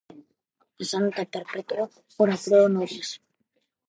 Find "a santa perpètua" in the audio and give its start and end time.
0.83-1.85